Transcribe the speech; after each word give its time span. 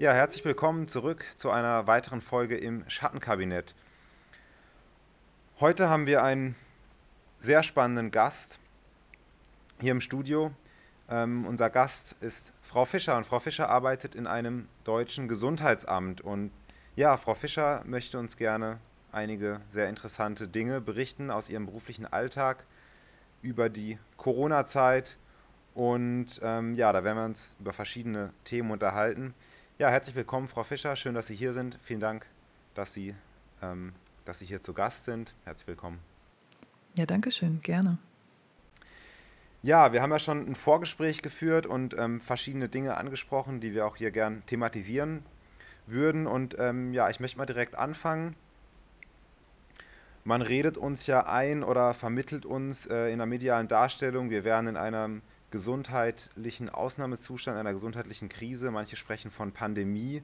Ja, 0.00 0.14
herzlich 0.14 0.46
willkommen 0.46 0.88
zurück 0.88 1.26
zu 1.36 1.50
einer 1.50 1.86
weiteren 1.86 2.22
Folge 2.22 2.56
im 2.56 2.88
Schattenkabinett. 2.88 3.74
Heute 5.60 5.90
haben 5.90 6.06
wir 6.06 6.24
einen 6.24 6.56
sehr 7.38 7.62
spannenden 7.62 8.10
Gast 8.10 8.60
hier 9.78 9.92
im 9.92 10.00
Studio. 10.00 10.52
Ähm, 11.10 11.44
unser 11.44 11.68
Gast 11.68 12.16
ist 12.22 12.54
Frau 12.62 12.86
Fischer 12.86 13.14
und 13.18 13.26
Frau 13.26 13.40
Fischer 13.40 13.68
arbeitet 13.68 14.14
in 14.14 14.26
einem 14.26 14.70
deutschen 14.84 15.28
Gesundheitsamt. 15.28 16.22
Und 16.22 16.50
ja, 16.96 17.18
Frau 17.18 17.34
Fischer 17.34 17.82
möchte 17.84 18.18
uns 18.18 18.38
gerne 18.38 18.78
einige 19.12 19.60
sehr 19.70 19.90
interessante 19.90 20.48
Dinge 20.48 20.80
berichten 20.80 21.30
aus 21.30 21.50
ihrem 21.50 21.66
beruflichen 21.66 22.06
Alltag 22.06 22.64
über 23.42 23.68
die 23.68 23.98
Corona-Zeit. 24.16 25.18
Und 25.74 26.40
ähm, 26.42 26.74
ja, 26.74 26.90
da 26.90 27.04
werden 27.04 27.18
wir 27.18 27.24
uns 27.26 27.58
über 27.60 27.74
verschiedene 27.74 28.32
Themen 28.44 28.70
unterhalten. 28.70 29.34
Ja, 29.80 29.88
herzlich 29.88 30.14
willkommen, 30.14 30.46
Frau 30.46 30.62
Fischer. 30.62 30.94
Schön, 30.94 31.14
dass 31.14 31.28
Sie 31.28 31.34
hier 31.34 31.54
sind. 31.54 31.78
Vielen 31.82 32.00
Dank, 32.00 32.26
dass 32.74 32.92
Sie, 32.92 33.14
ähm, 33.62 33.94
dass 34.26 34.38
Sie 34.38 34.44
hier 34.44 34.62
zu 34.62 34.74
Gast 34.74 35.06
sind. 35.06 35.32
Herzlich 35.46 35.68
willkommen. 35.68 36.00
Ja, 36.98 37.06
danke 37.06 37.32
schön. 37.32 37.62
Gerne. 37.62 37.96
Ja, 39.62 39.94
wir 39.94 40.02
haben 40.02 40.10
ja 40.10 40.18
schon 40.18 40.46
ein 40.46 40.54
Vorgespräch 40.54 41.22
geführt 41.22 41.64
und 41.64 41.96
ähm, 41.96 42.20
verschiedene 42.20 42.68
Dinge 42.68 42.98
angesprochen, 42.98 43.62
die 43.62 43.72
wir 43.72 43.86
auch 43.86 43.96
hier 43.96 44.10
gern 44.10 44.44
thematisieren 44.44 45.22
würden. 45.86 46.26
Und 46.26 46.56
ähm, 46.58 46.92
ja, 46.92 47.08
ich 47.08 47.18
möchte 47.18 47.38
mal 47.38 47.46
direkt 47.46 47.74
anfangen. 47.74 48.36
Man 50.24 50.42
redet 50.42 50.76
uns 50.76 51.06
ja 51.06 51.24
ein 51.24 51.64
oder 51.64 51.94
vermittelt 51.94 52.44
uns 52.44 52.84
äh, 52.84 53.10
in 53.10 53.16
der 53.16 53.26
medialen 53.26 53.66
Darstellung, 53.66 54.28
wir 54.28 54.44
wären 54.44 54.66
in 54.66 54.76
einem 54.76 55.22
gesundheitlichen 55.50 56.68
Ausnahmezustand, 56.68 57.58
einer 57.58 57.72
gesundheitlichen 57.72 58.28
Krise. 58.28 58.70
Manche 58.70 58.96
sprechen 58.96 59.30
von 59.30 59.52
Pandemie. 59.52 60.22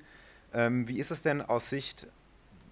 Ähm, 0.52 0.88
wie 0.88 0.98
ist 0.98 1.10
es 1.10 1.22
denn 1.22 1.42
aus 1.42 1.70
Sicht 1.70 2.06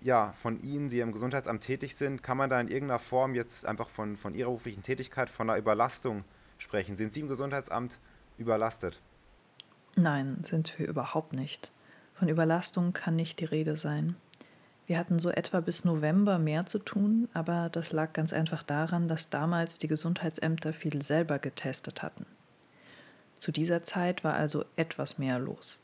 ja, 0.00 0.32
von 0.32 0.62
Ihnen, 0.62 0.90
Sie 0.90 1.00
im 1.00 1.12
Gesundheitsamt 1.12 1.64
tätig 1.64 1.96
sind, 1.96 2.22
kann 2.22 2.36
man 2.36 2.50
da 2.50 2.60
in 2.60 2.68
irgendeiner 2.68 2.98
Form 2.98 3.34
jetzt 3.34 3.64
einfach 3.64 3.88
von, 3.88 4.16
von 4.16 4.34
Ihrer 4.34 4.50
beruflichen 4.50 4.82
Tätigkeit, 4.82 5.30
von 5.30 5.48
einer 5.48 5.58
Überlastung 5.58 6.24
sprechen? 6.58 6.96
Sind 6.96 7.14
Sie 7.14 7.20
im 7.20 7.28
Gesundheitsamt 7.28 7.98
überlastet? 8.36 9.00
Nein, 9.96 10.42
sind 10.42 10.78
wir 10.78 10.88
überhaupt 10.88 11.32
nicht. 11.32 11.72
Von 12.14 12.28
Überlastung 12.28 12.92
kann 12.92 13.16
nicht 13.16 13.40
die 13.40 13.46
Rede 13.46 13.76
sein. 13.76 14.16
Wir 14.86 14.98
hatten 14.98 15.18
so 15.18 15.30
etwa 15.30 15.60
bis 15.60 15.84
November 15.84 16.38
mehr 16.38 16.66
zu 16.66 16.78
tun, 16.78 17.28
aber 17.32 17.70
das 17.70 17.92
lag 17.92 18.12
ganz 18.12 18.34
einfach 18.34 18.62
daran, 18.62 19.08
dass 19.08 19.30
damals 19.30 19.78
die 19.78 19.88
Gesundheitsämter 19.88 20.74
viel 20.74 21.02
selber 21.02 21.38
getestet 21.38 22.02
hatten. 22.02 22.26
Zu 23.38 23.52
dieser 23.52 23.82
Zeit 23.82 24.24
war 24.24 24.34
also 24.34 24.64
etwas 24.76 25.18
mehr 25.18 25.38
los. 25.38 25.80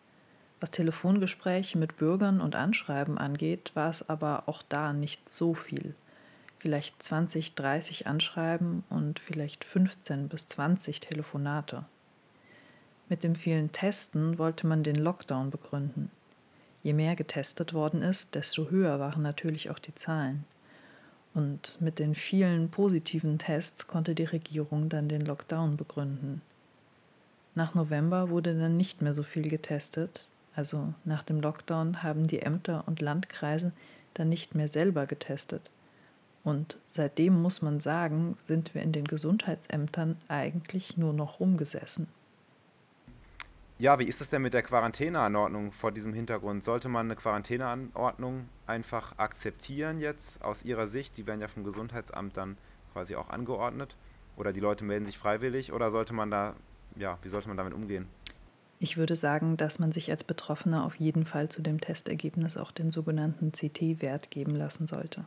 Was 0.61 0.71
Telefongespräche 0.71 1.79
mit 1.79 1.97
Bürgern 1.97 2.41
und 2.41 2.55
Anschreiben 2.55 3.17
angeht, 3.17 3.73
war 3.75 3.89
es 3.89 4.09
aber 4.09 4.45
auch 4.47 4.63
da 4.69 4.93
nicht 4.93 5.29
so 5.29 5.55
viel. 5.55 5.95
Vielleicht 6.59 7.03
20, 7.03 7.55
30 7.55 8.07
Anschreiben 8.07 8.85
und 8.91 9.19
vielleicht 9.19 9.65
15 9.65 10.29
bis 10.29 10.47
20 10.49 11.01
Telefonate. 11.01 11.87
Mit 13.09 13.25
dem 13.25 13.35
vielen 13.35 13.73
Testen 13.73 14.39
wollte 14.39 14.67
man 14.67 14.83
den 14.83 14.97
Lockdown 14.97 15.51
begründen. 15.51 16.11
Je 16.83 16.93
mehr 16.93 17.17
getestet 17.17 17.73
worden 17.73 18.03
ist, 18.03 18.35
desto 18.35 18.71
höher 18.71 19.01
waren 19.01 19.23
natürlich 19.23 19.71
auch 19.71 19.79
die 19.79 19.95
Zahlen. 19.95 20.45
Und 21.33 21.77
mit 21.81 21.99
den 21.99 22.15
vielen 22.15 22.71
positiven 22.71 23.39
Tests 23.39 23.87
konnte 23.87 24.15
die 24.15 24.25
Regierung 24.25 24.89
dann 24.89 25.09
den 25.09 25.23
Lockdown 25.23 25.77
begründen. 25.77 26.43
Nach 27.55 27.75
November 27.75 28.31
wurde 28.31 28.59
dann 28.59 28.77
nicht 28.77 29.03
mehr 29.03 29.15
so 29.15 29.23
viel 29.23 29.49
getestet. 29.49 30.29
Also 30.55 30.95
nach 31.05 31.23
dem 31.23 31.41
Lockdown 31.41 32.03
haben 32.03 32.27
die 32.27 32.43
Ämter 32.43 32.85
und 32.87 33.01
Landkreise 33.01 33.73
dann 34.15 34.29
nicht 34.29 34.55
mehr 34.55 34.69
selber 34.69 35.07
getestet. 35.07 35.71
Und 36.43 36.79
seitdem 36.89 37.41
muss 37.41 37.61
man 37.63 37.81
sagen, 37.81 38.37
sind 38.45 38.75
wir 38.75 38.83
in 38.83 38.93
den 38.93 39.07
Gesundheitsämtern 39.07 40.17
eigentlich 40.29 40.97
nur 40.97 41.13
noch 41.13 41.41
rumgesessen. 41.41 42.07
Ja, 43.79 43.99
wie 43.99 44.05
ist 44.05 44.21
es 44.21 44.29
denn 44.29 44.43
mit 44.43 44.53
der 44.53 44.63
Quarantäneanordnung 44.63 45.73
vor 45.73 45.91
diesem 45.91 46.13
Hintergrund? 46.13 46.65
Sollte 46.65 46.91
man 46.91 47.07
eine 47.07 47.17
Quarantäneanordnung 47.17 48.47
einfach 48.67 49.17
akzeptieren 49.19 49.99
jetzt 49.99 50.43
aus 50.43 50.65
Ihrer 50.65 50.87
Sicht? 50.87 51.17
Die 51.17 51.27
werden 51.27 51.41
ja 51.41 51.49
vom 51.49 51.65
Gesundheitsamt 51.65 52.37
dann 52.37 52.59
quasi 52.93 53.17
auch 53.17 53.31
angeordnet. 53.31 53.97
Oder 54.37 54.53
die 54.53 54.61
Leute 54.61 54.85
melden 54.85 55.07
sich 55.07 55.17
freiwillig. 55.19 55.73
Oder 55.73 55.91
sollte 55.91 56.13
man 56.13 56.31
da 56.31 56.55
ja, 56.97 57.19
wie 57.23 57.29
sollte 57.29 57.49
man 57.49 57.57
damit 57.57 57.75
umgehen? 57.75 58.07
Ich 58.79 58.97
würde 58.97 59.15
sagen, 59.15 59.57
dass 59.59 59.79
man 59.79 59.93
sich 59.93 60.11
als 60.11 60.25
Betroffener 60.25 60.85
auf 60.85 60.95
jeden 60.95 61.27
Fall 61.27 61.51
zu 61.51 61.61
dem 61.61 61.81
Testergebnis 61.81 62.57
auch 62.57 62.73
den 62.73 62.91
sogenannten 62.91 63.53
CT-Wert 63.53 64.31
geben 64.31 64.57
lassen 64.57 64.87
sollte. 64.87 65.27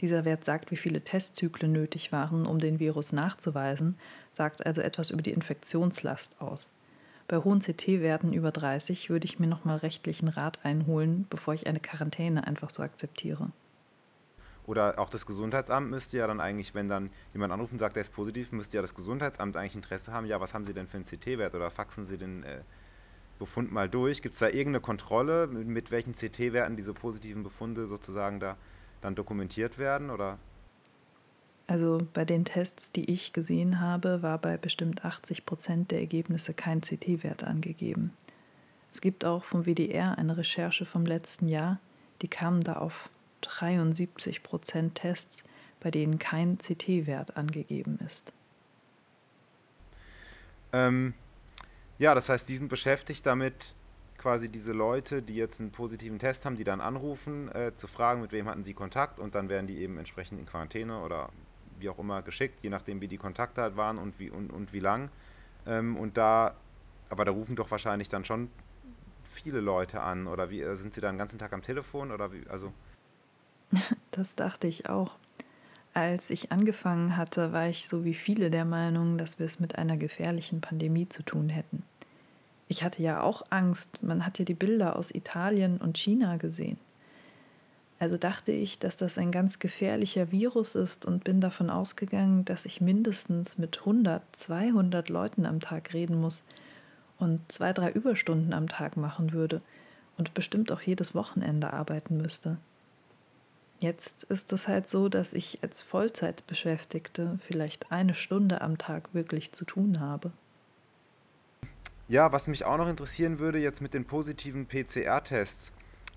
Dieser 0.00 0.24
Wert 0.24 0.44
sagt, 0.44 0.70
wie 0.70 0.76
viele 0.76 1.00
Testzyklen 1.00 1.72
nötig 1.72 2.12
waren, 2.12 2.46
um 2.46 2.60
den 2.60 2.78
Virus 2.78 3.12
nachzuweisen, 3.12 3.96
sagt 4.32 4.64
also 4.64 4.80
etwas 4.80 5.10
über 5.10 5.22
die 5.22 5.32
Infektionslast 5.32 6.40
aus. 6.40 6.70
Bei 7.26 7.38
hohen 7.38 7.58
CT-Werten 7.58 8.32
über 8.32 8.52
30 8.52 9.10
würde 9.10 9.26
ich 9.26 9.40
mir 9.40 9.48
nochmal 9.48 9.78
rechtlichen 9.78 10.28
Rat 10.28 10.64
einholen, 10.64 11.26
bevor 11.28 11.54
ich 11.54 11.66
eine 11.66 11.80
Quarantäne 11.80 12.46
einfach 12.46 12.70
so 12.70 12.82
akzeptiere. 12.82 13.50
Oder 14.68 14.98
auch 14.98 15.08
das 15.08 15.24
Gesundheitsamt 15.24 15.90
müsste 15.90 16.18
ja 16.18 16.26
dann 16.26 16.40
eigentlich, 16.40 16.74
wenn 16.74 16.90
dann 16.90 17.08
jemand 17.32 17.54
anruft 17.54 17.72
und 17.72 17.78
sagt, 17.78 17.96
er 17.96 18.02
ist 18.02 18.12
positiv, 18.12 18.52
müsste 18.52 18.76
ja 18.76 18.82
das 18.82 18.94
Gesundheitsamt 18.94 19.56
eigentlich 19.56 19.74
Interesse 19.74 20.12
haben, 20.12 20.26
ja, 20.26 20.42
was 20.42 20.52
haben 20.52 20.66
Sie 20.66 20.74
denn 20.74 20.86
für 20.86 20.98
einen 20.98 21.06
CT-Wert 21.06 21.54
oder 21.54 21.70
faxen 21.70 22.04
Sie 22.04 22.18
den 22.18 22.42
äh, 22.42 22.60
Befund 23.38 23.72
mal 23.72 23.88
durch? 23.88 24.20
Gibt 24.20 24.34
es 24.34 24.40
da 24.40 24.48
irgendeine 24.48 24.80
Kontrolle, 24.80 25.46
mit, 25.46 25.66
mit 25.66 25.90
welchen 25.90 26.14
CT-Werten 26.14 26.76
diese 26.76 26.92
positiven 26.92 27.44
Befunde 27.44 27.86
sozusagen 27.86 28.40
da 28.40 28.58
dann 29.00 29.14
dokumentiert 29.14 29.78
werden? 29.78 30.10
Oder? 30.10 30.36
Also 31.66 32.06
bei 32.12 32.26
den 32.26 32.44
Tests, 32.44 32.92
die 32.92 33.10
ich 33.10 33.32
gesehen 33.32 33.80
habe, 33.80 34.20
war 34.20 34.36
bei 34.36 34.58
bestimmt 34.58 35.02
80 35.02 35.46
Prozent 35.46 35.90
der 35.92 36.00
Ergebnisse 36.00 36.52
kein 36.52 36.82
CT-Wert 36.82 37.42
angegeben. 37.42 38.12
Es 38.92 39.00
gibt 39.00 39.24
auch 39.24 39.44
vom 39.44 39.64
WDR 39.64 40.18
eine 40.18 40.36
Recherche 40.36 40.84
vom 40.84 41.06
letzten 41.06 41.48
Jahr, 41.48 41.80
die 42.20 42.28
kam 42.28 42.62
da 42.62 42.74
auf 42.74 43.08
73 43.40 44.42
Prozent 44.42 44.94
Tests, 44.94 45.44
bei 45.80 45.90
denen 45.90 46.18
kein 46.18 46.58
CT-Wert 46.58 47.36
angegeben 47.36 47.98
ist. 48.04 48.32
Ähm, 50.72 51.14
ja, 51.98 52.14
das 52.14 52.28
heißt, 52.28 52.48
die 52.48 52.56
sind 52.56 52.68
beschäftigt 52.68 53.24
damit, 53.26 53.74
quasi 54.18 54.48
diese 54.48 54.72
Leute, 54.72 55.22
die 55.22 55.36
jetzt 55.36 55.60
einen 55.60 55.70
positiven 55.70 56.18
Test 56.18 56.44
haben, 56.44 56.56
die 56.56 56.64
dann 56.64 56.80
anrufen, 56.80 57.50
äh, 57.54 57.72
zu 57.76 57.86
fragen, 57.86 58.20
mit 58.20 58.32
wem 58.32 58.48
hatten 58.48 58.64
sie 58.64 58.74
Kontakt 58.74 59.18
und 59.18 59.34
dann 59.34 59.48
werden 59.48 59.66
die 59.66 59.78
eben 59.78 59.96
entsprechend 59.96 60.40
in 60.40 60.46
Quarantäne 60.46 61.00
oder 61.00 61.30
wie 61.78 61.88
auch 61.88 61.98
immer 61.98 62.22
geschickt, 62.22 62.58
je 62.62 62.70
nachdem, 62.70 63.00
wie 63.00 63.08
die 63.08 63.16
Kontakte 63.16 63.62
halt 63.62 63.76
waren 63.76 63.98
und 63.98 64.18
wie, 64.18 64.30
und, 64.30 64.50
und 64.50 64.72
wie 64.72 64.80
lang. 64.80 65.10
Ähm, 65.66 65.96
und 65.96 66.16
da, 66.16 66.54
aber 67.08 67.24
da 67.24 67.30
rufen 67.30 67.54
doch 67.54 67.70
wahrscheinlich 67.70 68.08
dann 68.08 68.24
schon 68.24 68.50
viele 69.22 69.60
Leute 69.60 70.00
an 70.00 70.26
oder 70.26 70.50
wie, 70.50 70.60
äh, 70.60 70.74
sind 70.74 70.94
sie 70.94 71.00
da 71.00 71.10
den 71.10 71.18
ganzen 71.18 71.38
Tag 71.38 71.52
am 71.52 71.62
Telefon 71.62 72.10
oder 72.10 72.32
wie, 72.32 72.46
also... 72.48 72.72
Das 74.10 74.34
dachte 74.34 74.66
ich 74.66 74.88
auch. 74.88 75.12
Als 75.94 76.30
ich 76.30 76.50
angefangen 76.50 77.16
hatte, 77.16 77.52
war 77.52 77.68
ich 77.68 77.88
so 77.88 78.04
wie 78.04 78.14
viele 78.14 78.50
der 78.50 78.64
Meinung, 78.64 79.16
dass 79.18 79.38
wir 79.38 79.46
es 79.46 79.60
mit 79.60 79.78
einer 79.78 79.96
gefährlichen 79.96 80.60
Pandemie 80.60 81.08
zu 81.08 81.22
tun 81.22 81.48
hätten. 81.48 81.82
Ich 82.68 82.82
hatte 82.82 83.02
ja 83.02 83.22
auch 83.22 83.42
Angst, 83.50 84.02
man 84.02 84.26
hat 84.26 84.38
ja 84.38 84.44
die 84.44 84.54
Bilder 84.54 84.96
aus 84.96 85.14
Italien 85.14 85.78
und 85.78 85.96
China 85.96 86.36
gesehen. 86.36 86.78
Also 87.98 88.16
dachte 88.16 88.52
ich, 88.52 88.78
dass 88.78 88.96
das 88.96 89.18
ein 89.18 89.32
ganz 89.32 89.58
gefährlicher 89.58 90.30
Virus 90.30 90.74
ist 90.76 91.04
und 91.04 91.24
bin 91.24 91.40
davon 91.40 91.68
ausgegangen, 91.68 92.44
dass 92.44 92.64
ich 92.64 92.80
mindestens 92.80 93.58
mit 93.58 93.80
100, 93.80 94.22
200 94.32 95.08
Leuten 95.08 95.46
am 95.46 95.60
Tag 95.60 95.94
reden 95.94 96.20
muss 96.20 96.44
und 97.18 97.40
zwei, 97.50 97.72
drei 97.72 97.90
Überstunden 97.90 98.52
am 98.52 98.68
Tag 98.68 98.96
machen 98.96 99.32
würde 99.32 99.62
und 100.16 100.34
bestimmt 100.34 100.70
auch 100.70 100.80
jedes 100.80 101.14
Wochenende 101.14 101.72
arbeiten 101.72 102.18
müsste. 102.18 102.58
Jetzt 103.80 104.24
ist 104.24 104.52
es 104.52 104.66
halt 104.66 104.88
so, 104.88 105.08
dass 105.08 105.32
ich 105.32 105.60
als 105.62 105.80
Vollzeitbeschäftigte 105.80 107.38
vielleicht 107.46 107.92
eine 107.92 108.14
Stunde 108.14 108.60
am 108.60 108.76
Tag 108.76 109.14
wirklich 109.14 109.52
zu 109.52 109.64
tun 109.64 110.00
habe. 110.00 110.32
Ja, 112.08 112.32
was 112.32 112.48
mich 112.48 112.64
auch 112.64 112.78
noch 112.78 112.88
interessieren 112.88 113.38
würde, 113.38 113.58
jetzt 113.58 113.80
mit 113.80 113.94
den 113.94 114.04
positiven 114.04 114.66
PCR-Tests, 114.66 115.72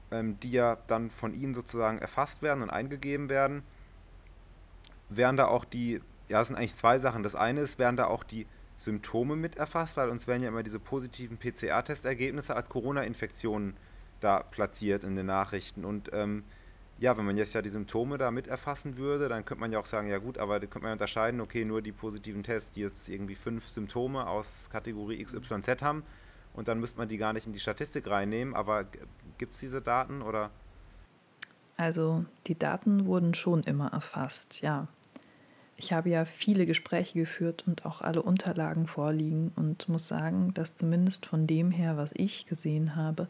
ähm, 0.09 0.39
die 0.39 0.51
ja 0.51 0.77
dann 0.87 1.11
von 1.11 1.33
Ihnen 1.33 1.53
sozusagen 1.53 1.99
erfasst 1.99 2.41
werden 2.41 2.63
und 2.63 2.69
eingegeben 2.69 3.29
werden, 3.29 3.61
wären 5.09 5.37
da 5.37 5.47
auch 5.47 5.65
die, 5.65 6.01
ja, 6.29 6.41
es 6.41 6.47
sind 6.47 6.55
eigentlich 6.55 6.75
zwei 6.75 6.97
Sachen. 6.97 7.21
Das 7.21 7.35
eine 7.35 7.61
ist, 7.61 7.77
werden 7.77 7.97
da 7.97 8.05
auch 8.05 8.23
die 8.23 8.47
Symptome 8.77 9.35
mit 9.35 9.57
erfasst, 9.57 9.97
weil 9.97 10.09
uns 10.09 10.25
werden 10.25 10.41
ja 10.41 10.49
immer 10.49 10.63
diese 10.63 10.79
positiven 10.79 11.37
PCR-Testergebnisse 11.37 12.55
als 12.55 12.69
Corona-Infektionen 12.69 13.75
da 14.19 14.41
platziert 14.41 15.03
in 15.03 15.15
den 15.15 15.27
Nachrichten. 15.27 15.85
Und 15.85 16.09
ähm, 16.13 16.43
ja, 17.01 17.17
wenn 17.17 17.25
man 17.25 17.35
jetzt 17.35 17.53
ja 17.53 17.63
die 17.63 17.69
Symptome 17.69 18.19
da 18.19 18.29
mit 18.29 18.45
erfassen 18.45 18.95
würde, 18.95 19.27
dann 19.27 19.43
könnte 19.43 19.59
man 19.59 19.71
ja 19.71 19.79
auch 19.79 19.87
sagen, 19.87 20.07
ja 20.07 20.19
gut, 20.19 20.37
aber 20.37 20.59
da 20.59 20.67
könnte 20.67 20.83
man 20.83 20.91
unterscheiden, 20.93 21.41
okay, 21.41 21.65
nur 21.65 21.81
die 21.81 21.91
positiven 21.91 22.43
Tests, 22.43 22.73
die 22.73 22.81
jetzt 22.81 23.09
irgendwie 23.09 23.33
fünf 23.33 23.67
Symptome 23.67 24.27
aus 24.27 24.69
Kategorie 24.71 25.23
XYZ 25.23 25.81
haben 25.81 26.03
und 26.53 26.67
dann 26.67 26.79
müsste 26.79 26.99
man 26.99 27.07
die 27.07 27.17
gar 27.17 27.33
nicht 27.33 27.47
in 27.47 27.53
die 27.53 27.59
Statistik 27.59 28.07
reinnehmen. 28.07 28.53
Aber 28.53 28.85
gibt 29.39 29.55
es 29.55 29.59
diese 29.59 29.81
Daten 29.81 30.21
oder? 30.21 30.51
Also 31.75 32.23
die 32.45 32.57
Daten 32.57 33.07
wurden 33.07 33.33
schon 33.33 33.63
immer 33.63 33.91
erfasst, 33.91 34.61
ja. 34.61 34.87
Ich 35.77 35.91
habe 35.91 36.11
ja 36.11 36.25
viele 36.25 36.67
Gespräche 36.67 37.17
geführt 37.17 37.63
und 37.65 37.87
auch 37.87 38.01
alle 38.01 38.21
Unterlagen 38.21 38.85
vorliegen 38.85 39.51
und 39.55 39.89
muss 39.89 40.07
sagen, 40.07 40.53
dass 40.53 40.75
zumindest 40.75 41.25
von 41.25 41.47
dem 41.47 41.71
her, 41.71 41.97
was 41.97 42.11
ich 42.13 42.45
gesehen 42.45 42.95
habe, 42.95 43.27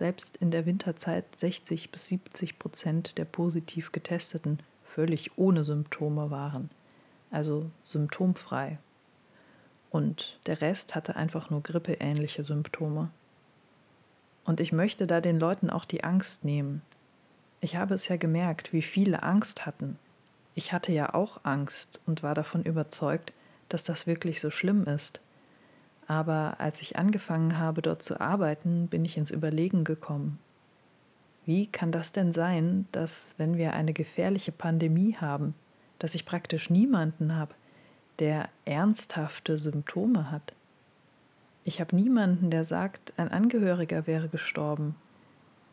selbst 0.00 0.38
in 0.38 0.50
der 0.50 0.64
Winterzeit 0.64 1.26
60 1.36 1.90
bis 1.90 2.08
70 2.08 2.58
Prozent 2.58 3.18
der 3.18 3.26
positiv 3.26 3.92
Getesteten 3.92 4.58
völlig 4.82 5.36
ohne 5.36 5.62
Symptome 5.62 6.30
waren, 6.30 6.70
also 7.30 7.70
symptomfrei. 7.84 8.78
Und 9.90 10.38
der 10.46 10.62
Rest 10.62 10.94
hatte 10.94 11.16
einfach 11.16 11.50
nur 11.50 11.62
grippeähnliche 11.62 12.44
Symptome. 12.44 13.10
Und 14.46 14.60
ich 14.60 14.72
möchte 14.72 15.06
da 15.06 15.20
den 15.20 15.38
Leuten 15.38 15.68
auch 15.68 15.84
die 15.84 16.02
Angst 16.02 16.46
nehmen. 16.46 16.80
Ich 17.60 17.76
habe 17.76 17.92
es 17.92 18.08
ja 18.08 18.16
gemerkt, 18.16 18.72
wie 18.72 18.80
viele 18.80 19.22
Angst 19.22 19.66
hatten. 19.66 19.98
Ich 20.54 20.72
hatte 20.72 20.92
ja 20.92 21.12
auch 21.12 21.40
Angst 21.42 22.00
und 22.06 22.22
war 22.22 22.34
davon 22.34 22.62
überzeugt, 22.62 23.34
dass 23.68 23.84
das 23.84 24.06
wirklich 24.06 24.40
so 24.40 24.50
schlimm 24.50 24.86
ist. 24.86 25.20
Aber 26.10 26.56
als 26.58 26.82
ich 26.82 26.98
angefangen 26.98 27.56
habe, 27.56 27.82
dort 27.82 28.02
zu 28.02 28.20
arbeiten, 28.20 28.88
bin 28.88 29.04
ich 29.04 29.16
ins 29.16 29.30
Überlegen 29.30 29.84
gekommen. 29.84 30.40
Wie 31.46 31.68
kann 31.68 31.92
das 31.92 32.10
denn 32.10 32.32
sein, 32.32 32.88
dass, 32.90 33.36
wenn 33.38 33.56
wir 33.56 33.74
eine 33.74 33.92
gefährliche 33.92 34.50
Pandemie 34.50 35.14
haben, 35.14 35.54
dass 36.00 36.16
ich 36.16 36.26
praktisch 36.26 36.68
niemanden 36.68 37.36
habe, 37.36 37.54
der 38.18 38.48
ernsthafte 38.64 39.60
Symptome 39.60 40.32
hat? 40.32 40.52
Ich 41.62 41.80
habe 41.80 41.94
niemanden, 41.94 42.50
der 42.50 42.64
sagt, 42.64 43.12
ein 43.16 43.30
Angehöriger 43.30 44.08
wäre 44.08 44.28
gestorben 44.28 44.96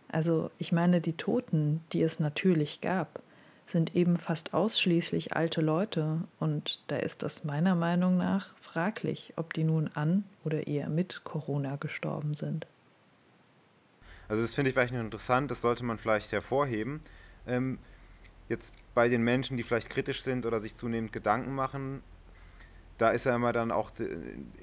also 0.10 0.52
ich 0.58 0.72
meine, 0.72 1.02
die 1.02 1.14
Toten, 1.14 1.82
die 1.92 2.02
es 2.02 2.20
natürlich 2.20 2.82
gab, 2.82 3.22
sind 3.70 3.96
eben 3.96 4.18
fast 4.18 4.54
ausschließlich 4.54 5.36
alte 5.36 5.62
Leute 5.62 6.22
und 6.40 6.82
da 6.88 6.98
ist 6.98 7.24
das 7.24 7.44
meiner 7.44 7.76
Meinung 7.76 8.18
nach 8.18 8.56
fraglich, 8.58 9.34
ob 9.36 9.54
die 9.54 9.64
nun 9.64 9.90
an 9.94 10.24
oder 10.44 10.68
eher 10.68 10.90
mit 10.90 11.24
Corona 11.24 11.76
gestorben 11.76 12.36
sind. 12.36 12.66
Also 14.30 14.42
das 14.42 14.56
finde 14.56 14.70
ich 14.70 14.76
vielleicht 14.76 14.94
noch 14.94 15.00
interessant, 15.00 15.52
das 15.52 15.62
sollte 15.62 15.86
man 15.86 15.98
vielleicht 15.98 16.32
hervorheben. 16.32 17.02
Ähm, 17.46 17.80
jetzt 18.50 18.74
bei 18.94 19.10
den 19.10 19.22
Menschen, 19.22 19.58
die 19.58 19.64
vielleicht 19.64 19.90
kritisch 19.90 20.22
sind 20.22 20.46
oder 20.46 20.60
sich 20.60 20.76
zunehmend 20.76 21.12
Gedanken 21.12 21.54
machen, 21.54 22.02
da 22.98 23.10
ist 23.10 23.26
ja 23.26 23.36
immer 23.36 23.54
dann 23.54 23.72
auch 23.72 23.92
die 23.92 24.08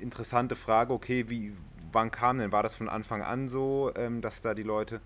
interessante 0.01 0.57
Frage, 0.57 0.93
okay, 0.93 1.29
wie, 1.29 1.53
wann 1.93 2.11
kam 2.11 2.39
denn? 2.39 2.53
War 2.53 2.63
das 2.63 2.75
von 2.75 2.89
Anfang 2.89 3.23
an 3.23 3.49
so, 3.49 3.93
ähm, 3.95 4.21
dass 4.21 4.43
da 4.43 4.55
die 4.55 4.63
Leute 4.63 5.01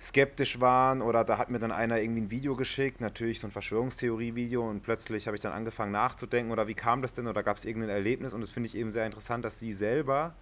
skeptisch 0.00 0.60
waren 0.60 1.02
oder 1.02 1.24
da 1.24 1.38
hat 1.38 1.50
mir 1.50 1.58
dann 1.58 1.72
einer 1.72 2.00
irgendwie 2.00 2.22
ein 2.22 2.30
Video 2.30 2.54
geschickt, 2.54 3.00
natürlich 3.00 3.40
so 3.40 3.48
ein 3.48 3.50
Verschwörungstheorie-Video 3.50 4.68
und 4.68 4.82
plötzlich 4.82 5.26
habe 5.26 5.36
ich 5.36 5.42
dann 5.42 5.52
angefangen 5.52 5.90
nachzudenken 5.90 6.52
oder 6.52 6.68
wie 6.68 6.74
kam 6.74 7.02
das 7.02 7.14
denn 7.14 7.26
oder 7.26 7.42
gab 7.42 7.56
es 7.56 7.64
irgendein 7.64 7.90
Erlebnis 7.90 8.32
und 8.32 8.40
das 8.40 8.50
finde 8.50 8.68
ich 8.68 8.76
eben 8.76 8.92
sehr 8.92 9.06
interessant, 9.06 9.44
dass 9.44 9.58
sie 9.58 9.72
selber 9.72 10.34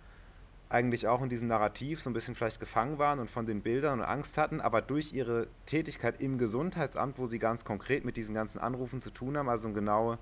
eigentlich 0.68 1.06
auch 1.06 1.22
in 1.22 1.28
diesem 1.28 1.48
Narrativ 1.48 2.02
so 2.02 2.10
ein 2.10 2.12
bisschen 2.12 2.34
vielleicht 2.34 2.60
gefangen 2.60 2.98
waren 2.98 3.18
und 3.18 3.30
von 3.30 3.46
den 3.46 3.62
Bildern 3.62 4.00
und 4.00 4.04
Angst 4.04 4.36
hatten, 4.36 4.60
aber 4.60 4.82
durch 4.82 5.12
ihre 5.12 5.46
Tätigkeit 5.64 6.20
im 6.20 6.38
Gesundheitsamt, 6.38 7.18
wo 7.18 7.26
sie 7.26 7.38
ganz 7.38 7.64
konkret 7.64 8.04
mit 8.04 8.16
diesen 8.16 8.34
ganzen 8.34 8.58
Anrufen 8.58 9.00
zu 9.00 9.10
tun 9.10 9.38
haben, 9.38 9.48
also 9.48 9.68
einen 9.68 9.74
genaue, 9.74 10.18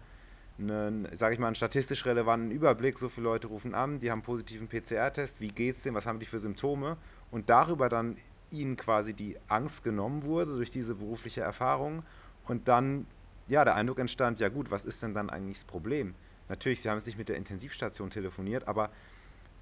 einen, 0.59 1.09
sage 1.17 1.35
ich 1.35 1.41
mal, 1.41 1.47
einen 1.47 1.57
statistisch 1.57 2.05
relevanten 2.05 2.51
Überblick, 2.51 2.99
so 2.99 3.09
viele 3.09 3.25
Leute 3.25 3.49
rufen 3.49 3.75
an, 3.75 4.01
die 4.01 4.11
haben 4.11 4.23
positiven 4.23 4.69
PCR-Test, 4.69 5.41
wie 5.41 5.49
geht's 5.49 5.83
denen, 5.83 5.97
was 5.97 6.07
haben 6.07 6.19
die 6.19 6.27
für 6.27 6.39
Symptome 6.39 6.99
und 7.31 7.49
darüber 7.49 7.89
dann 7.89 8.17
ihnen 8.55 8.77
quasi 8.77 9.13
die 9.13 9.37
Angst 9.49 9.85
genommen 9.85 10.23
wurde 10.23 10.57
durch 10.57 10.71
diese 10.71 10.95
berufliche 10.95 11.41
Erfahrung 11.41 12.03
und 12.47 12.69
dann 12.69 13.07
ja 13.49 13.65
der 13.65 13.75
Eindruck 13.75 13.99
entstand, 13.99 14.41
ja 14.41 14.49
gut, 14.49 14.71
was 14.71 14.85
ist 14.85 15.03
denn 15.03 15.15
dann 15.15 15.31
eigentlich 15.31 15.59
das 15.59 15.65
Problem? 15.65 16.15
Natürlich, 16.49 16.83
sie 16.83 16.91
haben 16.91 16.99
es 16.99 17.07
nicht 17.07 17.19
mit 17.19 17.29
der 17.29 17.37
Intensivstation 17.37 18.11
telefoniert, 18.11 18.69
aber 18.69 18.91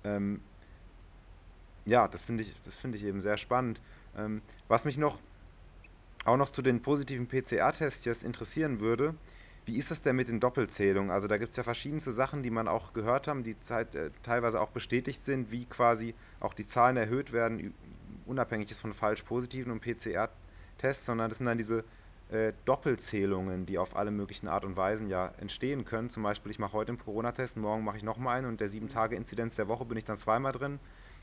ähm, 0.04 0.40
ja, 1.84 2.08
das 2.08 2.22
finde 2.22 2.42
ich, 2.42 2.54
das 2.64 2.82
ich 2.84 3.04
eben 3.04 3.20
sehr 3.20 3.36
spannend. 3.36 3.80
Ähm, 4.16 4.42
was 4.68 4.84
mich 4.84 4.98
noch 4.98 5.18
auch 6.24 6.36
noch 6.36 6.50
zu 6.50 6.62
den 6.62 6.80
positiven 6.82 7.26
PCR-Tests 7.26 8.04
jetzt 8.04 8.22
interessieren 8.22 8.78
würde, 8.78 9.14
wie 9.64 9.76
ist 9.76 9.90
das 9.90 10.02
denn 10.02 10.16
mit 10.16 10.28
den 10.28 10.40
Doppelzählungen? 10.40 11.10
Also 11.10 11.28
da 11.28 11.38
gibt 11.38 11.52
es 11.52 11.56
ja 11.56 11.62
verschiedenste 11.62 12.12
Sachen, 12.12 12.42
die 12.42 12.50
man 12.50 12.68
auch 12.68 12.92
gehört 12.92 13.28
haben, 13.28 13.44
die 13.44 13.60
Zeit, 13.60 13.94
äh, 13.94 14.10
teilweise 14.22 14.60
auch 14.60 14.70
bestätigt 14.70 15.24
sind, 15.24 15.50
wie 15.50 15.66
quasi 15.66 16.14
auch 16.40 16.54
die 16.54 16.66
Zahlen 16.66 16.96
erhöht 16.96 17.32
werden 17.32 17.72
unabhängig 18.26 18.70
ist 18.70 18.80
von 18.80 18.94
falsch 18.94 19.22
positiven 19.22 19.72
und 19.72 19.80
PCR-Tests, 19.80 21.06
sondern 21.06 21.28
das 21.28 21.38
sind 21.38 21.46
dann 21.46 21.58
diese 21.58 21.84
äh, 22.30 22.52
Doppelzählungen, 22.64 23.66
die 23.66 23.78
auf 23.78 23.94
alle 23.96 24.10
möglichen 24.10 24.48
Art 24.48 24.64
und 24.64 24.76
Weisen 24.76 25.08
ja 25.08 25.32
entstehen 25.38 25.84
können. 25.84 26.10
Zum 26.10 26.22
Beispiel, 26.22 26.50
ich 26.50 26.58
mache 26.58 26.72
heute 26.72 26.90
einen 26.90 26.98
Corona-Test, 26.98 27.56
morgen 27.56 27.84
mache 27.84 27.98
ich 27.98 28.02
nochmal 28.02 28.38
einen 28.38 28.46
und 28.46 28.60
der 28.60 28.70
7-Tage-Inzidenz 28.70 29.56
der 29.56 29.68
Woche 29.68 29.84
bin 29.84 29.98
ich 29.98 30.04
dann 30.04 30.16
zweimal 30.16 30.52
drin. 30.52 30.78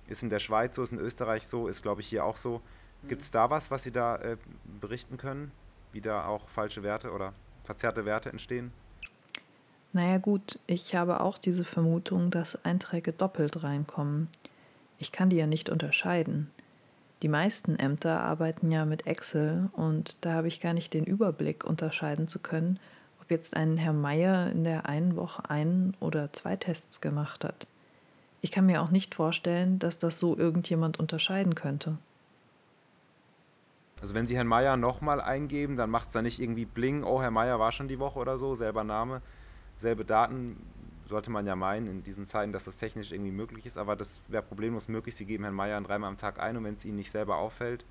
Ist 0.07 0.23
in 0.23 0.29
der 0.29 0.39
Schweiz 0.39 0.75
so, 0.75 0.83
ist 0.83 0.91
in 0.91 0.99
Österreich 0.99 1.47
so, 1.47 1.67
ist 1.67 1.81
glaube 1.81 2.01
ich 2.01 2.07
hier 2.07 2.25
auch 2.25 2.37
so. 2.37 2.61
Gibt 3.07 3.21
es 3.21 3.31
da 3.31 3.49
was, 3.49 3.71
was 3.71 3.83
Sie 3.83 3.91
da 3.91 4.17
äh, 4.17 4.37
berichten 4.81 5.17
können, 5.17 5.51
wie 5.93 6.01
da 6.01 6.25
auch 6.25 6.49
falsche 6.49 6.83
Werte 6.83 7.11
oder 7.11 7.33
verzerrte 7.63 8.05
Werte 8.05 8.29
entstehen? 8.29 8.71
Naja 9.93 10.17
gut, 10.19 10.59
ich 10.67 10.95
habe 10.95 11.21
auch 11.21 11.37
diese 11.37 11.63
Vermutung, 11.63 12.29
dass 12.29 12.63
Einträge 12.63 13.13
doppelt 13.13 13.63
reinkommen. 13.63 14.27
Ich 14.99 15.11
kann 15.11 15.29
die 15.29 15.37
ja 15.37 15.47
nicht 15.47 15.69
unterscheiden. 15.69 16.51
Die 17.21 17.27
meisten 17.27 17.77
Ämter 17.77 18.21
arbeiten 18.21 18.71
ja 18.71 18.86
mit 18.86 19.06
Excel 19.06 19.69
und 19.74 20.18
da 20.21 20.33
habe 20.33 20.48
ich 20.48 20.62
gar 20.62 20.74
nicht 20.74 20.94
den 20.94 21.04
Überblick 21.04 21.66
unterscheiden 21.66 22.27
zu 22.27 22.39
können, 22.39 22.80
ob 23.21 23.30
jetzt 23.30 23.57
ein 23.57 23.75
Herr 23.75 23.94
Meier 23.94 24.50
in 24.51 24.63
der 24.63 24.86
einen 24.86 25.18
Woche 25.18 25.50
einen 25.50 25.98
oder 26.00 26.31
zwei 26.31 26.56
Tests 26.56 27.01
gemacht 27.01 27.44
hat. 27.44 27.68
Ich 28.42 28.51
kann 28.51 28.66
mir 28.66 28.81
auch 28.81 28.89
nicht 28.89 29.16
vorstellen, 29.16 29.80
dass 29.80 29.98
das 29.98 30.18
so 30.18 30.38
irgendjemand 30.38 30.98
unterscheiden 30.98 31.56
könnte. 31.56 31.98
Also 34.01 34.13
wenn 34.13 34.27
Sie 34.27 34.38
Herrn 34.38 34.48
Meier 34.48 34.77
nochmal 34.77 35.19
eingeben, 35.19 35.75
dann 35.75 35.89
macht 35.89 36.07
es 36.07 36.13
da 36.13 36.21
nicht 36.21 36.39
irgendwie 36.39 36.64
Bling, 36.64 37.04
oh, 37.04 37.21
Herr 37.21 37.31
Meier 37.31 37.59
war 37.59 37.73
schon 37.73 37.90
die 37.90 37.99
Woche 37.99 38.18
oder 38.18 38.38
so, 38.38 38.56
selber 38.56 38.85
Name, 38.85 39.21
selbe 39.76 40.06
Daten 40.06 40.56
sollte 41.09 41.31
man 41.31 41.45
ja 41.45 41.56
meinen 41.56 41.87
in 41.87 42.04
diesen 42.04 42.28
Zeiten, 42.28 42.54
dass 42.54 42.66
das 42.66 42.78
technisch 42.78 43.11
irgendwie 43.11 43.31
möglich 43.31 43.66
ist, 43.66 43.78
aber 43.78 43.95
das 43.95 44.19
wäre 44.28 44.44
problemlos 44.44 44.87
möglich. 44.87 45.16
Sie 45.16 45.25
geben 45.25 45.44
Herrn 45.44 45.56
Meier 45.56 45.81
dreimal 45.81 46.09
am 46.09 46.18
Tag 46.18 46.39
ein 46.39 46.56
und 46.56 46.63
wenn 46.63 46.75
es 46.75 46.85
Ihnen 46.85 46.97
nicht 46.97 47.11
selber 47.11 47.37
auffällt, 47.37 47.83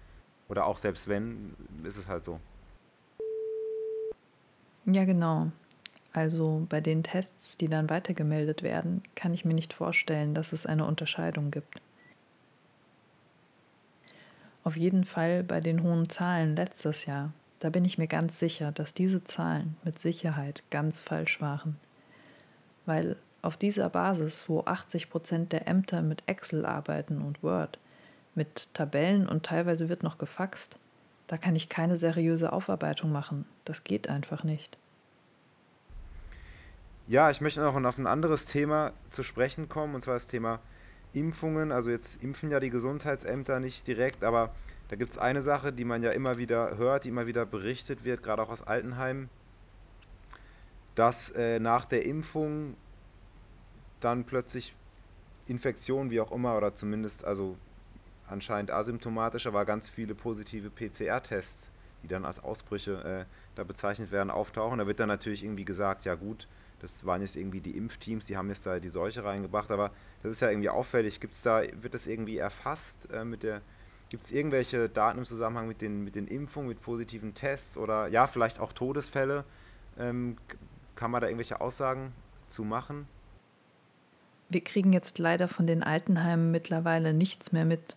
oder 0.49 0.65
auch 0.65 0.79
selbst 0.79 1.09
wenn, 1.09 1.55
ist 1.85 1.99
es 1.99 2.09
halt 2.09 2.25
so. 2.25 2.41
Ja, 4.87 5.05
genau. 5.05 5.53
Also 6.15 6.67
bei 6.71 6.81
den 6.81 7.03
Tests, 7.03 7.59
die 7.59 7.69
dann 7.69 7.91
weitergemeldet 7.91 8.63
werden, 8.63 9.03
kann 9.15 9.35
ich 9.35 9.45
mir 9.45 9.53
nicht 9.53 9.75
vorstellen, 9.75 10.33
dass 10.33 10.55
es 10.55 10.65
eine 10.65 10.87
Unterscheidung 10.87 11.51
gibt. 11.51 11.83
Auf 14.65 14.77
jeden 14.77 15.05
Fall 15.05 15.43
bei 15.43 15.61
den 15.61 15.83
hohen 15.83 16.09
Zahlen 16.09 16.57
letztes 16.57 17.05
Jahr, 17.05 17.33
da 17.61 17.69
bin 17.69 17.85
ich 17.85 17.99
mir 17.99 18.07
ganz 18.07 18.39
sicher, 18.39 18.73
dass 18.73 18.95
diese 18.95 19.23
Zahlen 19.25 19.77
mit 19.85 19.99
Sicherheit 19.99 20.63
ganz 20.71 21.01
falsch 21.03 21.41
waren 21.43 21.79
weil 22.89 23.17
auf 23.43 23.57
dieser 23.57 23.89
Basis, 23.91 24.49
wo 24.49 24.63
80 24.65 25.11
Prozent 25.11 25.53
der 25.53 25.69
Ämter 25.69 26.03
mit 26.03 26.25
Excel 26.27 26.67
arbeiten 26.67 27.23
und 27.23 27.43
Word, 27.43 27.79
mit 28.35 28.75
Tabellen 28.75 29.29
und 29.29 29.47
teilweise 29.47 29.89
wird 29.89 30.03
noch 30.03 30.19
gefaxt, 30.19 30.77
da 31.29 31.37
kann 31.37 31.55
ich 31.55 31.69
keine 31.69 31.97
seriöse 31.97 32.53
Aufarbeitung 32.53 33.13
machen. 33.13 33.45
Das 33.65 33.85
geht 33.85 34.09
einfach 34.09 34.43
nicht. 34.43 34.79
Ja, 37.07 37.31
ich 37.31 37.41
möchte 37.41 37.61
noch 37.61 37.77
auf 37.77 37.99
ein 37.99 38.07
anderes 38.07 38.47
Thema 38.47 38.93
zu 39.11 39.23
sprechen 39.23 39.69
kommen, 39.69 39.95
und 39.95 40.03
zwar 40.03 40.15
das 40.15 40.27
Thema 40.27 40.61
Impfungen. 41.13 41.73
Also 41.73 41.91
jetzt 41.91 42.23
impfen 42.23 42.51
ja 42.51 42.61
die 42.61 42.71
Gesundheitsämter 42.71 43.61
nicht 43.61 43.87
direkt, 43.87 44.25
aber 44.25 44.55
da 44.89 44.97
gibt 44.97 45.13
es 45.13 45.19
eine 45.19 45.43
Sache, 45.43 45.73
die 45.73 45.85
man 45.85 46.03
ja 46.03 46.11
immer 46.11 46.39
wieder 46.39 46.77
hört, 46.77 47.05
die 47.05 47.11
immer 47.11 47.27
wieder 47.27 47.45
berichtet 47.45 48.05
wird, 48.05 48.23
gerade 48.23 48.43
auch 48.43 48.51
aus 48.51 48.63
Altenheimen, 48.63 49.29
dass 50.99 51.31
äh, 51.31 51.61
nach 51.61 51.85
der 51.85 52.05
Impfung 52.05 52.75
dann 54.01 54.25
plötzlich 54.25 54.75
Infektionen, 55.47 56.11
wie 56.11 56.21
auch 56.21 56.33
immer, 56.33 56.57
oder 56.57 56.75
zumindest 56.75 57.25
also 57.25 57.57
anscheinend 58.27 58.73
asymptomatisch, 58.73 59.47
aber 59.47 59.65
ganz 59.65 59.89
viele 59.89 60.17
positive 60.17 60.71
PCR-Tests, 60.71 61.71
die 62.03 62.09
dann 62.09 62.25
als 62.25 62.43
Ausbrüche 62.43 63.27
äh, 63.29 63.33
da 63.55 63.63
bezeichnet 63.63 64.11
werden, 64.11 64.31
auftauchen. 64.31 64.79
Da 64.79 64.89
wird 64.89 64.99
dann 64.99 65.09
natürlich 65.09 65.45
irgendwie 65.45 65.65
gesagt, 65.65 66.05
ja 66.05 66.17
gut, 66.17 66.49
das 66.81 67.07
waren 67.07 67.23
jetzt 67.23 67.37
irgendwie 67.37 67.61
die 67.61 67.77
Impfteams, 67.77 68.25
die 68.25 68.37
haben 68.37 68.49
jetzt 68.49 68.67
da 68.67 68.81
die 68.81 68.89
Seuche 68.89 69.25
reingebracht, 69.25 69.71
aber 69.71 69.93
das 70.25 70.33
ist 70.33 70.41
ja 70.41 70.51
irgendwie 70.51 70.69
auffällig. 70.69 71.21
Gibt's 71.21 71.43
da, 71.43 71.63
wird 71.81 71.95
das 71.95 72.09
irgendwie 72.09 72.39
erfasst 72.39 73.09
äh, 73.13 73.25
mit 73.25 73.45
der, 73.45 73.63
gibt 74.11 74.25
es 74.25 74.33
irgendwelche 74.33 74.89
Daten 74.89 75.19
im 75.19 75.25
Zusammenhang 75.25 75.69
mit 75.69 75.81
den, 75.81 76.03
mit 76.03 76.17
den 76.17 76.27
Impfungen, 76.27 76.69
mit 76.69 76.83
positiven 76.83 77.35
Tests 77.35 77.77
oder 77.77 78.09
ja, 78.09 78.27
vielleicht 78.27 78.59
auch 78.59 78.73
Todesfälle? 78.73 79.45
Ähm, 79.97 80.37
kann 80.99 81.13
man 81.13 81.21
da 81.21 81.29
irgendwelche 81.29 81.61
Aussagen 81.61 82.13
zu 82.49 82.65
machen? 82.65 83.07
Wir 84.49 84.65
kriegen 84.65 84.93
jetzt 84.93 85.19
leider 85.19 85.47
von 85.47 85.67
den 85.67 85.85
Altenheimen 85.85 86.51
mittlerweile 86.51 87.15
nichts 87.15 87.53
mehr 87.53 87.65
mit. 87.65 87.97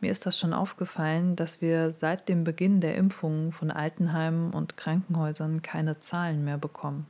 Mir 0.00 0.10
ist 0.10 0.26
das 0.26 0.36
schon 0.36 0.52
aufgefallen, 0.52 1.36
dass 1.36 1.60
wir 1.60 1.92
seit 1.92 2.28
dem 2.28 2.42
Beginn 2.42 2.80
der 2.80 2.96
Impfungen 2.96 3.52
von 3.52 3.70
Altenheimen 3.70 4.52
und 4.52 4.76
Krankenhäusern 4.76 5.62
keine 5.62 6.00
Zahlen 6.00 6.44
mehr 6.44 6.58
bekommen. 6.58 7.06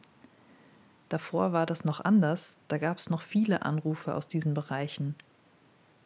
Davor 1.08 1.54
war 1.54 1.64
das 1.64 1.86
noch 1.86 2.04
anders, 2.04 2.58
da 2.68 2.76
gab 2.76 2.98
es 2.98 3.08
noch 3.08 3.22
viele 3.22 3.62
Anrufe 3.62 4.14
aus 4.14 4.28
diesen 4.28 4.52
Bereichen. 4.52 5.14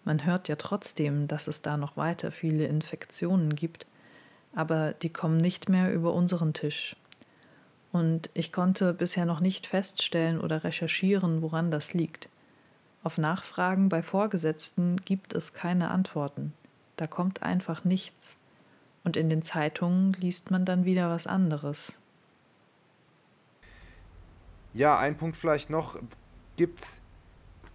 Man 0.04 0.24
hört 0.24 0.46
ja 0.46 0.54
trotzdem, 0.54 1.26
dass 1.26 1.48
es 1.48 1.62
da 1.62 1.76
noch 1.76 1.96
weiter 1.96 2.30
viele 2.30 2.66
Infektionen 2.66 3.56
gibt, 3.56 3.88
aber 4.54 4.92
die 4.92 5.10
kommen 5.10 5.38
nicht 5.38 5.68
mehr 5.68 5.92
über 5.92 6.12
unseren 6.12 6.52
Tisch. 6.52 6.94
Und 7.96 8.28
ich 8.34 8.52
konnte 8.52 8.92
bisher 8.92 9.24
noch 9.24 9.40
nicht 9.40 9.66
feststellen 9.66 10.38
oder 10.38 10.64
recherchieren, 10.64 11.40
woran 11.40 11.70
das 11.70 11.94
liegt. 11.94 12.28
Auf 13.02 13.16
Nachfragen 13.16 13.88
bei 13.88 14.02
Vorgesetzten 14.02 14.96
gibt 14.98 15.32
es 15.32 15.54
keine 15.54 15.90
Antworten. 15.90 16.52
Da 16.98 17.06
kommt 17.06 17.42
einfach 17.42 17.84
nichts. 17.84 18.36
Und 19.02 19.16
in 19.16 19.30
den 19.30 19.40
Zeitungen 19.40 20.12
liest 20.12 20.50
man 20.50 20.66
dann 20.66 20.84
wieder 20.84 21.08
was 21.08 21.26
anderes. 21.26 21.98
Ja, 24.74 24.98
ein 24.98 25.16
Punkt 25.16 25.38
vielleicht 25.38 25.70
noch. 25.70 25.98
Gibt 26.56 26.82
es 26.82 27.00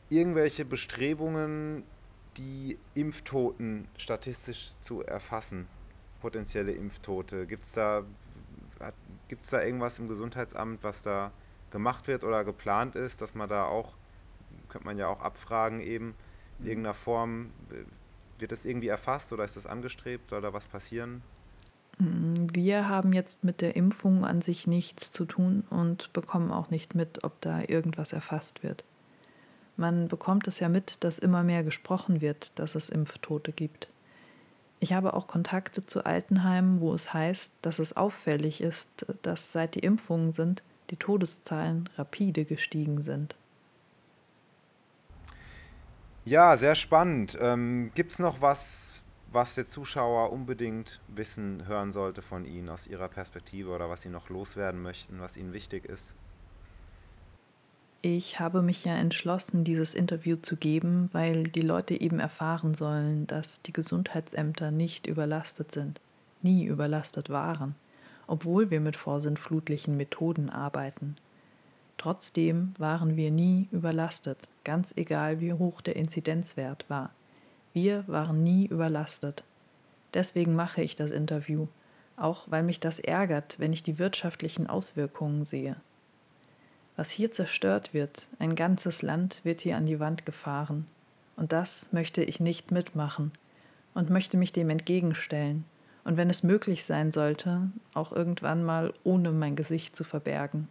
irgendwelche 0.09 0.65
Bestrebungen, 0.65 1.81
die 2.37 2.77
Impftoten 2.93 3.87
statistisch 3.97 4.73
zu 4.81 5.01
erfassen? 5.01 5.65
Potenzielle 6.21 6.73
Impftote. 6.73 7.47
Gibt 7.47 7.65
es 7.65 7.71
da, 7.71 8.03
gibt's 9.27 9.49
da 9.49 9.61
irgendwas 9.61 9.99
im 9.99 10.07
Gesundheitsamt, 10.07 10.83
was 10.83 11.03
da 11.03 11.31
gemacht 11.71 12.07
wird 12.07 12.23
oder 12.23 12.43
geplant 12.43 12.95
ist, 12.95 13.21
dass 13.21 13.33
man 13.33 13.49
da 13.49 13.65
auch, 13.65 13.93
könnte 14.69 14.85
man 14.85 14.97
ja 14.97 15.07
auch 15.07 15.21
abfragen 15.21 15.79
eben, 15.79 16.15
in 16.59 16.63
mhm. 16.63 16.69
irgendeiner 16.69 16.93
Form 16.93 17.51
wird 18.39 18.51
das 18.51 18.65
irgendwie 18.65 18.87
erfasst 18.87 19.31
oder 19.31 19.45
ist 19.45 19.55
das 19.55 19.65
angestrebt? 19.65 20.29
Soll 20.29 20.41
da 20.41 20.53
was 20.53 20.67
passieren? 20.67 21.21
Mm, 21.99 22.33
wir 22.53 22.89
haben 22.89 23.13
jetzt 23.13 23.43
mit 23.43 23.61
der 23.61 23.75
Impfung 23.75 24.25
an 24.25 24.41
sich 24.41 24.67
nichts 24.67 25.11
zu 25.11 25.25
tun 25.25 25.63
und 25.69 26.11
bekommen 26.13 26.51
auch 26.51 26.69
nicht 26.69 26.95
mit, 26.95 27.23
ob 27.23 27.39
da 27.41 27.61
irgendwas 27.61 28.13
erfasst 28.13 28.63
wird. 28.63 28.83
Man 29.77 30.07
bekommt 30.07 30.47
es 30.47 30.59
ja 30.59 30.69
mit, 30.69 31.03
dass 31.03 31.19
immer 31.19 31.43
mehr 31.43 31.63
gesprochen 31.63 32.21
wird, 32.21 32.59
dass 32.59 32.75
es 32.75 32.89
Impftote 32.89 33.51
gibt. 33.51 33.87
Ich 34.83 34.93
habe 34.93 35.13
auch 35.13 35.27
Kontakte 35.27 35.85
zu 35.85 36.03
Altenheimen, 36.07 36.81
wo 36.81 36.91
es 36.91 37.13
heißt, 37.13 37.53
dass 37.61 37.77
es 37.77 37.95
auffällig 37.95 38.61
ist, 38.61 39.05
dass 39.21 39.51
seit 39.51 39.75
die 39.75 39.79
Impfungen 39.81 40.33
sind, 40.33 40.63
die 40.89 40.95
Todeszahlen 40.95 41.87
rapide 41.97 42.45
gestiegen 42.45 43.03
sind. 43.03 43.35
Ja, 46.25 46.57
sehr 46.57 46.73
spannend. 46.73 47.37
Ähm, 47.39 47.91
Gibt 47.93 48.13
es 48.13 48.17
noch 48.19 48.41
was, 48.41 49.03
was 49.31 49.53
der 49.53 49.67
Zuschauer 49.67 50.31
unbedingt 50.31 50.99
wissen, 51.07 51.67
hören 51.67 51.91
sollte 51.91 52.23
von 52.23 52.45
Ihnen 52.45 52.69
aus 52.69 52.87
Ihrer 52.87 53.07
Perspektive 53.07 53.69
oder 53.69 53.87
was 53.87 54.01
Sie 54.01 54.09
noch 54.09 54.29
loswerden 54.29 54.81
möchten, 54.81 55.21
was 55.21 55.37
Ihnen 55.37 55.53
wichtig 55.53 55.85
ist? 55.85 56.15
Ich 58.03 58.39
habe 58.39 58.63
mich 58.63 58.83
ja 58.83 58.95
entschlossen, 58.95 59.63
dieses 59.63 59.93
Interview 59.93 60.35
zu 60.35 60.55
geben, 60.55 61.09
weil 61.11 61.43
die 61.43 61.61
Leute 61.61 62.01
eben 62.01 62.19
erfahren 62.19 62.73
sollen, 62.73 63.27
dass 63.27 63.61
die 63.61 63.73
Gesundheitsämter 63.73 64.71
nicht 64.71 65.05
überlastet 65.05 65.71
sind, 65.71 66.01
nie 66.41 66.65
überlastet 66.65 67.29
waren, 67.29 67.75
obwohl 68.25 68.71
wir 68.71 68.79
mit 68.79 68.97
vorsintflutlichen 68.97 69.97
Methoden 69.97 70.49
arbeiten. 70.49 71.15
Trotzdem 71.99 72.73
waren 72.79 73.17
wir 73.17 73.29
nie 73.29 73.67
überlastet, 73.71 74.39
ganz 74.63 74.91
egal 74.97 75.39
wie 75.39 75.53
hoch 75.53 75.81
der 75.81 75.95
Inzidenzwert 75.95 76.89
war. 76.89 77.11
Wir 77.71 78.03
waren 78.07 78.41
nie 78.41 78.65
überlastet. 78.65 79.43
Deswegen 80.15 80.55
mache 80.55 80.81
ich 80.81 80.95
das 80.95 81.11
Interview, 81.11 81.67
auch 82.17 82.45
weil 82.49 82.63
mich 82.63 82.79
das 82.79 82.99
ärgert, 82.99 83.59
wenn 83.59 83.73
ich 83.73 83.83
die 83.83 83.99
wirtschaftlichen 83.99 84.65
Auswirkungen 84.65 85.45
sehe. 85.45 85.75
Was 86.95 87.09
hier 87.11 87.31
zerstört 87.31 87.93
wird, 87.93 88.27
ein 88.39 88.55
ganzes 88.55 89.01
Land 89.01 89.41
wird 89.43 89.61
hier 89.61 89.77
an 89.77 89.85
die 89.85 89.99
Wand 89.99 90.25
gefahren. 90.25 90.87
Und 91.35 91.51
das 91.51 91.87
möchte 91.91 92.23
ich 92.23 92.39
nicht 92.39 92.71
mitmachen 92.71 93.31
und 93.93 94.09
möchte 94.09 94.37
mich 94.37 94.53
dem 94.53 94.69
entgegenstellen. 94.69 95.65
Und 96.03 96.17
wenn 96.17 96.29
es 96.29 96.43
möglich 96.43 96.83
sein 96.83 97.11
sollte, 97.11 97.69
auch 97.93 98.11
irgendwann 98.11 98.63
mal 98.63 98.93
ohne 99.03 99.31
mein 99.31 99.55
Gesicht 99.55 99.95
zu 99.95 100.03
verbergen. 100.03 100.67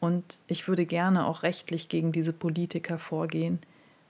Und 0.00 0.24
ich 0.46 0.68
würde 0.68 0.86
gerne 0.86 1.26
auch 1.26 1.42
rechtlich 1.42 1.88
gegen 1.88 2.12
diese 2.12 2.32
Politiker 2.32 2.98
vorgehen, 2.98 3.58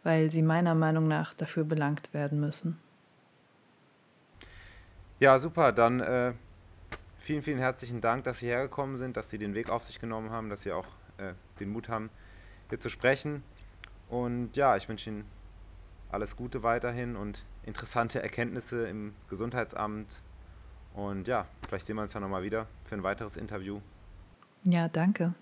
weil 0.03 0.31
sie 0.31 0.43
meiner 0.43 0.75
Meinung 0.75 1.09
nach 1.09 1.35
dafür 1.35 1.65
belangt 1.65 2.13
werden 2.13 2.41
müssen. 2.41 2.79
Ja, 5.21 5.39
super. 5.39 5.73
Dann 5.73 6.01
äh, 6.01 6.33
vielen, 7.29 7.43
vielen 7.43 7.59
herzlichen 7.59 8.01
Dank, 8.01 8.25
dass 8.25 8.39
Sie 8.39 8.47
hergekommen 8.47 8.97
sind, 8.97 9.19
dass 9.19 9.29
Sie 9.29 9.37
den 9.37 9.55
Weg 9.55 9.69
auf 9.69 9.85
sich 9.85 10.01
genommen 10.01 10.31
haben, 10.31 10.49
dass 10.49 10.63
Sie 10.63 10.73
auch 10.73 10.87
äh, 11.19 11.35
den 11.61 11.69
Mut 11.69 11.91
haben, 11.91 12.09
hier 12.71 12.81
zu 12.81 12.89
sprechen. 12.89 13.43
Und 14.09 14.57
ja, 14.57 14.77
ich 14.77 14.89
wünsche 14.89 15.11
Ihnen 15.11 15.27
alles 16.11 16.37
Gute 16.37 16.63
weiterhin 16.63 17.17
und 17.17 17.45
interessante 17.65 18.23
Erkenntnisse 18.23 18.89
im 18.89 19.15
Gesundheitsamt. 19.29 20.23
Und 20.95 21.29
ja, 21.29 21.47
vielleicht 21.69 21.87
sehen 21.87 21.97
wir 21.97 22.03
uns 22.03 22.15
ja 22.15 22.21
nochmal 22.21 22.45
wieder 22.45 22.67
für 22.87 22.95
ein 22.95 23.03
weiteres 23.03 23.37
Interview. 23.37 23.83
Ja, 24.65 24.89
danke. 24.89 25.35